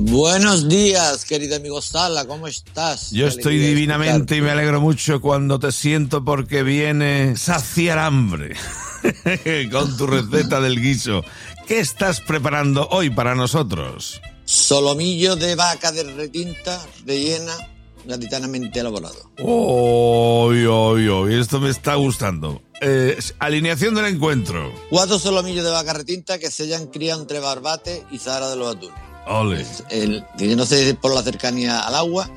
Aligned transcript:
Buenos 0.00 0.68
días, 0.68 1.24
querido 1.24 1.56
amigo 1.56 1.82
Sala, 1.82 2.24
¿cómo 2.24 2.46
estás? 2.46 3.10
Yo 3.10 3.26
estoy 3.26 3.58
divinamente 3.58 4.36
y 4.36 4.40
me 4.40 4.52
alegro 4.52 4.80
mucho 4.80 5.20
cuando 5.20 5.58
te 5.58 5.72
siento 5.72 6.24
porque 6.24 6.62
viene 6.62 7.36
saciar 7.36 7.98
hambre 7.98 8.54
con 9.72 9.96
tu 9.96 10.06
receta 10.06 10.60
del 10.60 10.80
guiso. 10.80 11.24
¿Qué 11.66 11.80
estás 11.80 12.20
preparando 12.20 12.86
hoy 12.92 13.10
para 13.10 13.34
nosotros? 13.34 14.20
Solomillo 14.44 15.34
de 15.34 15.56
vaca 15.56 15.90
de 15.90 16.04
retinta 16.04 16.80
rellena 17.04 17.56
gatitanamente 18.04 18.78
elaborado. 18.78 19.32
¡Uy, 19.40 20.64
uy, 20.64 21.08
uy! 21.08 21.34
Esto 21.34 21.58
me 21.60 21.70
está 21.70 21.96
gustando. 21.96 22.62
Eh, 22.80 23.18
alineación 23.40 23.96
del 23.96 24.06
encuentro. 24.06 24.72
Cuatro 24.90 25.18
solomillos 25.18 25.64
de 25.64 25.72
vaca 25.72 25.92
retinta 25.92 26.38
que 26.38 26.52
se 26.52 26.62
hayan 26.62 26.86
criado 26.86 27.20
entre 27.20 27.40
Barbate 27.40 28.04
y 28.12 28.18
Zahara 28.18 28.48
de 28.50 28.56
los 28.56 28.76
Atunes. 28.76 29.08
Ole. 29.28 29.64
El, 29.90 30.24
que 30.36 30.56
no 30.56 30.64
sé 30.64 30.94
por 30.94 31.14
la 31.14 31.22
cercanía 31.22 31.80
al 31.80 31.94
agua, 31.94 32.30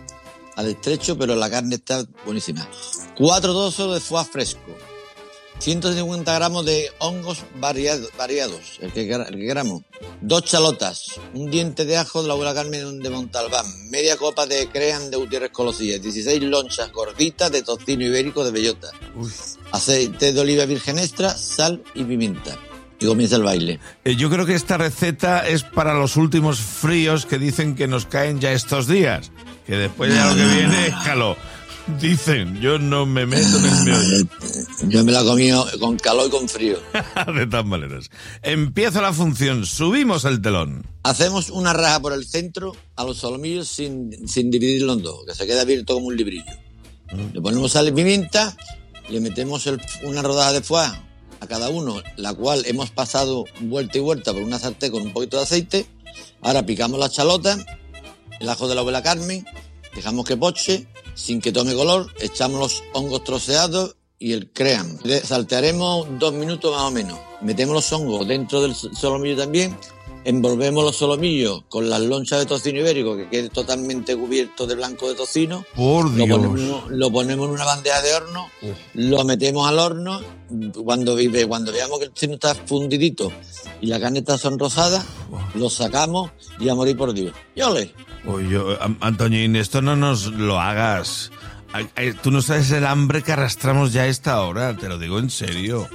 al 0.55 0.67
estrecho, 0.67 1.17
pero 1.17 1.35
la 1.35 1.49
carne 1.49 1.75
está 1.75 2.05
buenísima. 2.25 2.67
Cuatro 3.17 3.53
dosos 3.53 3.93
de 3.93 3.99
foie 3.99 4.25
fresco. 4.25 4.75
150 5.59 6.33
gramos 6.33 6.65
de 6.65 6.91
hongos 6.97 7.43
variados, 7.59 8.09
variados 8.17 8.79
el, 8.79 8.91
que, 8.91 9.01
el 9.11 9.25
que 9.25 9.45
queramos. 9.45 9.83
Dos 10.19 10.43
chalotas, 10.43 11.19
un 11.35 11.51
diente 11.51 11.85
de 11.85 11.97
ajo 11.97 12.23
de 12.23 12.27
la 12.27 12.33
abuela 12.33 12.55
Carmen 12.55 12.99
de 12.99 13.09
Montalbán, 13.11 13.65
media 13.91 14.17
copa 14.17 14.47
de 14.47 14.67
crean 14.69 15.11
de 15.11 15.17
Gutiérrez 15.17 15.51
Colosilla, 15.51 15.99
16 15.99 16.41
lonchas 16.43 16.91
gorditas 16.91 17.51
de 17.51 17.61
tocino 17.61 18.03
ibérico 18.03 18.43
de 18.43 18.51
bellota, 18.51 18.89
aceite 19.71 20.33
de 20.33 20.39
oliva 20.39 20.65
virgen 20.65 20.97
extra, 20.97 21.29
sal 21.29 21.83
y 21.93 22.03
pimienta. 22.05 22.57
Y 23.01 23.05
comienza 23.07 23.35
el 23.35 23.43
baile. 23.43 23.79
Eh, 24.05 24.15
yo 24.15 24.29
creo 24.29 24.45
que 24.45 24.53
esta 24.53 24.77
receta 24.77 25.47
es 25.47 25.63
para 25.63 25.93
los 25.95 26.15
últimos 26.17 26.59
fríos 26.59 27.25
que 27.25 27.39
dicen 27.39 27.75
que 27.75 27.87
nos 27.87 28.05
caen 28.05 28.39
ya 28.39 28.51
estos 28.53 28.87
días. 28.87 29.31
Que 29.65 29.75
después 29.75 30.13
ya 30.13 30.27
lo 30.29 30.35
que 30.35 30.45
viene 30.45 30.87
es 30.87 30.93
calor. 31.03 31.35
Dicen, 31.99 32.61
yo 32.61 32.77
no 32.77 33.07
me 33.07 33.25
meto 33.25 33.57
en 33.57 33.65
el 33.65 33.83
meollo. 33.83 34.27
Yo 34.83 35.03
me 35.03 35.11
la 35.11 35.23
comido 35.23 35.67
con 35.79 35.97
calor 35.97 36.27
y 36.27 36.29
con 36.29 36.47
frío. 36.47 36.77
De 37.35 37.47
todas 37.47 37.65
maneras. 37.65 38.11
Empieza 38.43 39.01
la 39.01 39.11
función, 39.13 39.65
subimos 39.65 40.23
el 40.25 40.39
telón. 40.41 40.85
Hacemos 41.03 41.49
una 41.49 41.73
raja 41.73 41.99
por 41.99 42.13
el 42.13 42.25
centro 42.27 42.75
a 42.95 43.03
los 43.03 43.17
solomillos 43.17 43.67
sin, 43.67 44.27
sin 44.27 44.51
dividirlo 44.51 44.93
en 44.93 45.01
dos, 45.01 45.25
que 45.27 45.33
se 45.33 45.47
quede 45.47 45.59
abierto 45.59 45.95
como 45.95 46.05
un 46.07 46.15
librillo. 46.17 46.45
Le 47.33 47.41
ponemos 47.41 47.71
sal 47.71 47.87
y 47.87 47.91
pimienta, 47.91 48.55
le 49.09 49.19
metemos 49.19 49.65
el- 49.65 49.81
una 50.03 50.21
rodaja 50.21 50.53
de 50.53 50.61
foie 50.61 50.87
a 51.41 51.47
cada 51.47 51.69
uno, 51.69 52.01
la 52.15 52.33
cual 52.33 52.63
hemos 52.67 52.91
pasado 52.91 53.45
vuelta 53.59 53.97
y 53.97 54.01
vuelta 54.01 54.31
por 54.31 54.43
una 54.43 54.59
sartén 54.59 54.91
con 54.91 55.01
un 55.01 55.11
poquito 55.11 55.37
de 55.37 55.43
aceite. 55.43 55.85
Ahora 56.41 56.65
picamos 56.65 56.99
la 56.99 57.09
chalota, 57.09 57.57
el 58.39 58.47
ajo 58.47 58.67
de 58.67 58.75
la 58.75 58.81
abuela 58.81 59.03
Carmen, 59.03 59.45
dejamos 59.93 60.25
que 60.25 60.37
poche, 60.37 60.87
sin 61.15 61.41
que 61.41 61.51
tome 61.51 61.73
color, 61.73 62.13
echamos 62.21 62.59
los 62.59 62.83
hongos 62.93 63.23
troceados 63.23 63.97
y 64.19 64.33
el 64.33 64.51
cream. 64.51 64.99
Saltearemos 65.23 66.07
dos 66.19 66.31
minutos 66.33 66.73
más 66.75 66.83
o 66.83 66.91
menos. 66.91 67.19
Metemos 67.41 67.73
los 67.73 67.91
hongos 67.91 68.27
dentro 68.27 68.61
del 68.61 68.75
solomillo 68.75 69.35
también, 69.35 69.75
envolvemos 70.23 70.83
los 70.83 70.95
solomillos 70.95 71.63
con 71.69 71.89
las 71.89 72.01
lonchas 72.01 72.39
de 72.39 72.45
tocino 72.45 72.79
ibérico 72.79 73.15
que 73.17 73.27
quede 73.29 73.49
totalmente 73.49 74.15
cubierto 74.15 74.67
de 74.67 74.75
blanco 74.75 75.09
de 75.09 75.15
tocino. 75.15 75.65
Por 75.75 76.09
Lo 76.11 76.25
Dios. 76.25 76.37
ponemos, 76.39 76.91
lo 76.91 77.11
ponemos 77.11 77.47
en 77.47 77.53
una 77.53 77.65
bandeja 77.65 78.01
de 78.01 78.13
horno, 78.13 78.49
lo 78.93 79.23
metemos 79.23 79.67
al 79.67 79.79
horno. 79.79 80.21
Cuando, 80.83 81.15
vive- 81.15 81.47
cuando 81.47 81.71
veamos 81.71 81.99
que 81.99 82.05
el 82.05 82.11
tocino 82.11 82.33
está 82.33 82.53
fundidito 82.53 83.31
y 83.79 83.87
la 83.87 83.99
carne 84.01 84.19
está 84.19 84.37
sonrosada, 84.37 85.03
lo 85.55 85.69
sacamos 85.69 86.31
y 86.59 86.67
a 86.67 86.75
morir 86.75 86.97
por 86.97 87.13
Dios. 87.13 87.33
Y 87.55 87.61
ole. 87.61 87.93
Oye, 88.27 88.59
Antoñín, 88.99 89.55
esto 89.55 89.81
no 89.81 89.95
nos 89.95 90.27
lo 90.27 90.59
hagas. 90.59 91.31
Tú 92.21 92.31
no 92.31 92.41
sabes 92.41 92.69
el 92.71 92.85
hambre 92.85 93.23
que 93.23 93.31
arrastramos 93.31 93.93
ya 93.93 94.01
a 94.01 94.07
esta 94.07 94.41
hora, 94.41 94.75
te 94.75 94.89
lo 94.89 94.99
digo 94.99 95.19
en 95.19 95.29
serio. 95.29 95.87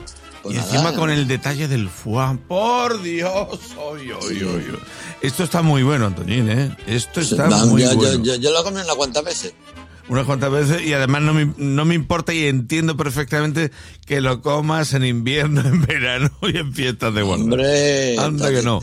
Pues 0.47 0.55
y 0.57 0.59
nada. 0.59 0.71
encima 0.73 0.93
con 0.95 1.11
el 1.11 1.27
detalle 1.29 1.69
del 1.69 1.89
foie. 1.89 2.39
Por 2.49 3.03
Dios, 3.03 3.59
oy, 3.79 4.11
oy, 4.11 4.43
oy, 4.43 4.43
oy. 4.45 4.79
Esto 5.23 5.45
está 5.45 5.63
muy 5.63 5.83
bueno, 5.83 6.07
Antoñín, 6.07 6.49
¿eh? 6.51 6.77
Esto 6.87 7.21
está 7.21 7.49
muy 7.49 7.83
yo, 7.83 7.91
yo- 7.93 7.97
bueno. 7.97 8.25
yo- 8.25 8.35
yo 8.37 8.51
lo 8.53 8.61
he 8.61 8.65
comido 8.65 8.83
unas 8.85 8.97
cuantas 8.97 9.25
veces. 9.25 9.55
Unas 10.09 10.25
cuantas 10.25 10.53
veces 10.53 10.83
y 10.87 10.93
además 10.93 11.23
no 11.23 11.35
me, 11.35 11.53
no 11.57 11.85
me 11.85 11.97
importa 11.97 12.33
y 12.33 12.45
entiendo 12.47 12.97
perfectamente 12.97 13.73
que 14.07 14.21
lo 14.21 14.41
comas 14.41 14.93
en 14.95 15.05
invierno, 15.05 15.61
en 15.67 15.83
verano 15.85 16.31
y 16.43 16.59
en 16.59 16.73
fiestas 16.73 17.13
de 17.13 17.23
guarda. 17.23 17.43
Hombre, 17.43 18.17
Anda 18.17 18.51
que 18.53 18.63
no. 18.63 18.79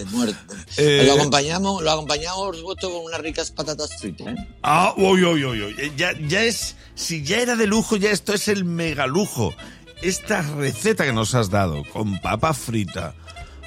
Eh, 0.76 1.04
Lo 1.06 1.14
acompañamos, 1.14 1.82
lo 1.82 1.92
acompañamos, 1.92 2.40
por 2.48 2.58
supuesto, 2.58 2.92
con 2.92 3.06
unas 3.06 3.22
ricas 3.22 3.52
patatas 3.52 3.92
fritas. 4.02 4.28
¿eh? 4.28 4.36
Ah, 4.64 4.94
uy, 4.98 5.24
uy, 5.24 5.46
uy, 5.46 5.62
uy. 5.62 5.94
Ya, 5.96 6.12
ya 6.28 6.44
es, 6.44 6.76
si 6.96 7.24
ya 7.24 7.38
era 7.40 7.56
de 7.56 7.68
lujo, 7.68 7.96
ya 7.96 8.12
esto 8.12 8.34
es 8.34 8.50
el 8.50 8.66
mega 8.66 9.08
lujo. 9.08 9.54
Esta 10.04 10.42
receta 10.42 11.06
que 11.06 11.14
nos 11.14 11.34
has 11.36 11.50
dado 11.50 11.84
con 11.92 12.20
papa 12.20 12.54
frita. 12.54 13.14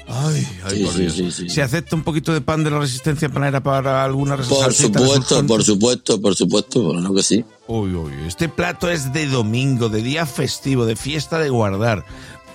Ay, 0.09 0.47
ay, 0.63 0.77
Sí, 0.77 0.83
por 0.85 0.93
sí, 0.93 0.99
Dios. 1.01 1.13
sí, 1.15 1.31
sí. 1.31 1.49
¿Se 1.49 1.61
acepta 1.61 1.95
un 1.95 2.03
poquito 2.03 2.31
de 2.33 2.39
pan 2.39 2.63
de 2.63 2.71
la 2.71 2.79
resistencia 2.79 3.27
panera 3.27 3.61
para 3.61 4.03
alguna? 4.05 4.37
Por 4.37 4.45
supuesto, 4.73 5.45
por 5.45 5.63
supuesto, 5.63 6.21
por 6.21 6.35
supuesto, 6.35 6.81
por 6.83 6.95
lo 7.01 7.13
que 7.13 7.23
sí. 7.23 7.43
Uy, 7.67 7.93
uy. 7.93 8.13
Este 8.25 8.47
plato 8.47 8.89
es 8.89 9.11
de 9.11 9.25
domingo, 9.27 9.89
de 9.89 10.01
día 10.01 10.25
festivo, 10.25 10.85
de 10.85 10.95
fiesta 10.95 11.39
de 11.39 11.49
guardar. 11.49 12.05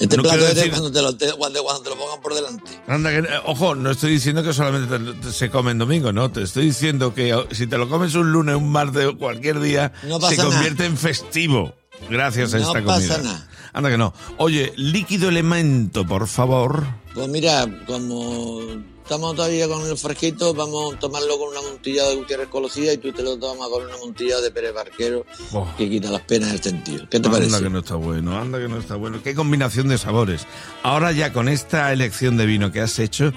Este 0.00 0.16
No 0.16 0.22
plato 0.22 0.38
es 0.38 0.54
de 0.54 0.54
decir- 0.54 0.70
cuando 0.70 0.90
te, 0.90 1.02
lo, 1.02 1.14
te- 1.16 1.32
cuando, 1.34 1.62
cuando 1.62 1.82
te 1.82 1.90
lo 1.90 1.96
pongan 1.96 2.20
por 2.22 2.34
delante. 2.34 2.70
Anda, 2.88 3.10
que- 3.10 3.18
eh, 3.18 3.40
ojo, 3.44 3.74
no 3.74 3.90
estoy 3.90 4.12
diciendo 4.12 4.42
que 4.42 4.54
solamente 4.54 4.98
te- 4.98 5.12
te- 5.26 5.32
se 5.32 5.50
come 5.50 5.72
en 5.72 5.78
domingo, 5.78 6.10
no. 6.12 6.30
Te 6.30 6.42
estoy 6.42 6.64
diciendo 6.66 7.12
que 7.14 7.34
oh, 7.34 7.46
si 7.50 7.66
te 7.66 7.76
lo 7.76 7.86
comes 7.88 8.14
un 8.14 8.32
lunes, 8.32 8.56
un 8.56 8.70
martes 8.72 9.04
o 9.06 9.18
cualquier 9.18 9.60
día, 9.60 9.92
No 10.08 10.18
se 10.20 10.36
convierte 10.36 10.86
en 10.86 10.96
festivo. 10.96 11.74
Gracias 12.10 12.54
a 12.54 12.58
No 12.58 12.66
esta 12.68 12.84
pasa 12.84 13.14
comida. 13.16 13.32
nada. 13.32 13.48
Anda 13.72 13.90
que 13.90 13.98
no. 13.98 14.12
Oye, 14.36 14.72
líquido 14.76 15.28
elemento, 15.28 16.06
por 16.06 16.26
favor. 16.26 16.84
Pues 17.14 17.26
mira, 17.28 17.66
como 17.86 18.60
estamos 19.02 19.34
todavía 19.34 19.66
con 19.66 19.86
el 19.86 19.96
fresquito, 19.96 20.52
vamos 20.54 20.94
a 20.94 20.98
tomarlo 20.98 21.38
con 21.38 21.48
una 21.50 21.62
montilla 21.62 22.06
de 22.08 22.16
Gutiérrez 22.16 22.48
Colosilla 22.48 22.92
y 22.92 22.98
tú 22.98 23.12
te 23.12 23.22
lo 23.22 23.38
tomas 23.38 23.68
con 23.68 23.84
una 23.86 23.96
montilla 23.96 24.40
de 24.40 24.50
Pérez 24.50 24.74
Barquero 24.74 25.24
Oh. 25.52 25.66
que 25.78 25.88
quita 25.88 26.10
las 26.10 26.20
penas 26.22 26.52
del 26.52 26.62
sentido. 26.62 27.04
¿Qué 27.10 27.18
te 27.20 27.28
anda 27.28 27.30
parece? 27.30 27.62
que 27.62 27.70
no 27.70 27.78
está 27.78 27.94
bueno, 27.96 28.38
anda 28.38 28.58
que 28.58 28.68
no 28.68 28.76
está 28.78 28.96
bueno. 28.96 29.22
Qué 29.22 29.34
combinación 29.34 29.88
de 29.88 29.96
sabores. 29.98 30.46
Ahora 30.82 31.12
ya 31.12 31.32
con 31.32 31.48
esta 31.48 31.92
elección 31.94 32.36
de 32.36 32.44
vino 32.46 32.72
que 32.72 32.80
has 32.80 32.98
hecho, 32.98 33.32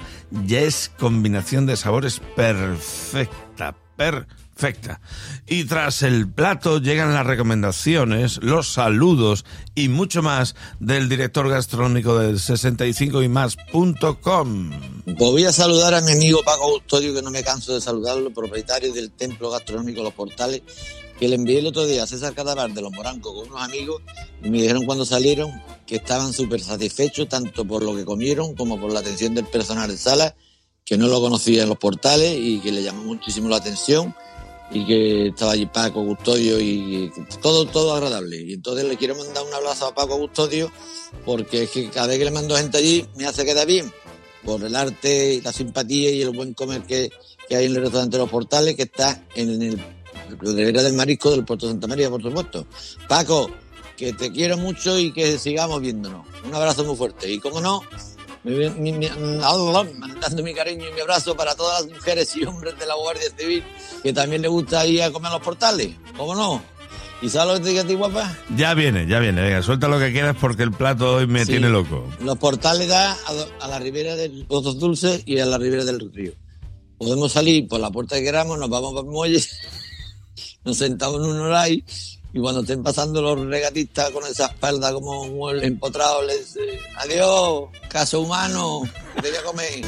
ya 0.46 0.60
es 0.60 0.90
combinación 0.98 1.64
de 1.66 1.76
sabores 1.78 2.20
perfecta, 2.36 3.74
perfecta. 3.96 4.36
Y 5.46 5.64
tras 5.64 6.02
el 6.02 6.28
plato 6.28 6.80
llegan 6.80 7.12
las 7.12 7.26
recomendaciones, 7.26 8.38
los 8.42 8.72
saludos 8.72 9.44
y 9.74 9.88
mucho 9.88 10.22
más 10.22 10.54
del 10.80 11.10
director 11.10 11.48
gastronómico 11.50 12.18
del 12.18 12.40
65 12.40 13.22
y 13.22 13.28
más.com. 13.28 14.70
Voy 15.18 15.44
a 15.44 15.52
saludar 15.52 15.92
a 15.92 16.00
mi 16.00 16.12
amigo 16.12 16.40
Paco 16.42 16.70
Custodio, 16.72 17.12
que 17.12 17.20
no 17.20 17.30
me 17.30 17.44
canso 17.44 17.74
de 17.74 17.82
saludarlo, 17.82 18.32
propietario 18.32 18.94
del 18.94 19.10
Templo 19.10 19.50
Gastronómico 19.50 20.02
Los 20.02 20.14
Portales, 20.14 20.62
que 21.20 21.28
le 21.28 21.36
envié 21.36 21.58
el 21.58 21.66
otro 21.66 21.84
día 21.84 22.04
a 22.04 22.06
César 22.06 22.32
Catabar 22.32 22.72
de 22.72 22.80
Los 22.80 22.92
Morancos 22.92 23.34
con 23.34 23.48
unos 23.48 23.62
amigos 23.62 24.00
y 24.42 24.48
me 24.48 24.62
dijeron 24.62 24.86
cuando 24.86 25.04
salieron 25.04 25.50
que 25.86 25.96
estaban 25.96 26.32
súper 26.32 26.60
satisfechos 26.60 27.28
tanto 27.28 27.66
por 27.66 27.82
lo 27.82 27.94
que 27.94 28.06
comieron 28.06 28.54
como 28.54 28.80
por 28.80 28.90
la 28.90 29.00
atención 29.00 29.34
del 29.34 29.44
personal 29.44 29.90
de 29.90 29.98
sala, 29.98 30.34
que 30.82 30.96
no 30.96 31.08
lo 31.08 31.20
conocía 31.20 31.64
en 31.64 31.68
los 31.68 31.78
portales 31.78 32.38
y 32.38 32.60
que 32.60 32.72
le 32.72 32.82
llamó 32.82 33.02
muchísimo 33.02 33.50
la 33.50 33.56
atención 33.56 34.14
y 34.70 34.84
que 34.84 35.28
estaba 35.28 35.52
allí 35.52 35.66
Paco 35.66 36.04
Custodio 36.04 36.60
y 36.60 37.12
todo, 37.40 37.66
todo 37.66 37.94
agradable. 37.94 38.40
Y 38.40 38.54
entonces 38.54 38.84
le 38.84 38.96
quiero 38.96 39.14
mandar 39.14 39.44
un 39.44 39.54
abrazo 39.54 39.86
a 39.86 39.94
Paco 39.94 40.18
Custodio 40.18 40.70
porque 41.24 41.64
es 41.64 41.70
que 41.70 41.88
cada 41.90 42.08
vez 42.08 42.18
que 42.18 42.24
le 42.24 42.30
mando 42.30 42.56
gente 42.56 42.78
allí 42.78 43.06
me 43.16 43.26
hace 43.26 43.44
quedar 43.44 43.66
bien 43.66 43.92
por 44.44 44.62
el 44.62 44.74
arte 44.76 45.40
la 45.42 45.52
simpatía 45.52 46.10
y 46.10 46.22
el 46.22 46.30
buen 46.30 46.54
comer 46.54 46.82
que, 46.82 47.10
que 47.48 47.56
hay 47.56 47.66
en 47.66 47.76
el 47.76 47.82
restaurante 47.82 48.16
de 48.16 48.22
los 48.22 48.30
portales 48.30 48.76
que 48.76 48.82
está 48.82 49.24
en 49.34 49.62
el 49.62 49.80
Ribera 50.40 50.82
del 50.82 50.94
Marisco 50.94 51.30
del 51.30 51.44
Puerto 51.44 51.68
Santa 51.68 51.86
María, 51.86 52.10
por 52.10 52.22
supuesto. 52.22 52.66
Paco, 53.08 53.50
que 53.96 54.12
te 54.12 54.32
quiero 54.32 54.56
mucho 54.56 54.98
y 54.98 55.12
que 55.12 55.38
sigamos 55.38 55.80
viéndonos. 55.80 56.26
Un 56.44 56.54
abrazo 56.54 56.84
muy 56.84 56.96
fuerte. 56.96 57.30
Y 57.30 57.38
como 57.38 57.60
no, 57.60 57.82
mi- 58.54 58.92
mi- 58.92 58.92
mi- 58.92 59.10
mandando 59.98 60.42
mi 60.42 60.54
cariño 60.54 60.88
y 60.88 60.92
mi 60.92 61.00
abrazo 61.00 61.36
para 61.36 61.54
todas 61.54 61.82
las 61.84 61.92
mujeres 61.92 62.34
y 62.36 62.44
hombres 62.44 62.78
de 62.78 62.86
la 62.86 62.94
Guardia 62.94 63.28
Civil 63.36 63.62
que 64.02 64.12
también 64.12 64.42
les 64.42 64.50
gusta 64.50 64.86
ir 64.86 65.02
a 65.02 65.10
comer 65.10 65.30
a 65.30 65.34
los 65.34 65.42
portales. 65.42 65.90
¿Cómo 66.16 66.34
no? 66.34 66.62
¿Y 67.22 67.28
sabes 67.30 67.54
lo 67.54 67.58
que 67.58 67.64
te 67.64 67.68
digo 67.70 67.80
a 67.82 67.86
ti, 67.86 67.94
guapa? 67.94 68.38
Ya 68.56 68.74
viene, 68.74 69.06
ya 69.06 69.18
viene. 69.20 69.40
Venga, 69.42 69.62
suelta 69.62 69.88
lo 69.88 69.98
que 69.98 70.12
quieras 70.12 70.36
porque 70.40 70.62
el 70.62 70.70
plato 70.72 71.14
hoy 71.16 71.26
me 71.26 71.40
Sí. 71.44 71.52
tiene 71.52 71.68
loco. 71.70 72.04
Los 72.20 72.36
portales 72.38 72.88
da 72.88 73.12
a, 73.12 73.64
a 73.64 73.68
la 73.68 73.78
ribera 73.78 74.14
del 74.16 74.44
Pozos 74.46 74.78
Dulces 74.78 75.22
y 75.24 75.38
a 75.38 75.46
la 75.46 75.56
ribera 75.58 75.84
del 75.84 76.12
río. 76.12 76.32
Podemos 76.98 77.32
salir 77.32 77.66
por 77.68 77.80
la 77.80 77.90
puerta 77.90 78.16
que 78.16 78.22
queramos, 78.24 78.58
nos 78.58 78.68
vamos 78.68 78.92
para 78.94 79.06
el 79.06 79.10
muelle, 79.12 79.42
nos 80.64 80.76
sentamos 80.76 81.24
en 81.24 81.30
un 81.30 81.40
horay 81.40 81.82
y 82.36 82.38
cuando 82.38 82.60
estén 82.60 82.82
pasando 82.82 83.22
los 83.22 83.46
regatistas 83.46 84.10
con 84.10 84.22
esa 84.26 84.44
espalda 84.48 84.92
como 84.92 85.22
un 85.22 85.64
empotrado, 85.64 86.20
les 86.20 86.54
dice, 86.54 86.78
adiós, 86.98 87.70
caso 87.88 88.20
humano, 88.20 88.82
te 89.22 89.30
voy 89.30 89.38
a 89.38 89.42
comer. 89.42 89.80